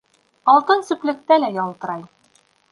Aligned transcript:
Алтын 0.53 0.81
сүплектә 0.87 1.39
лә 1.45 1.53
ялтырай. 1.61 2.05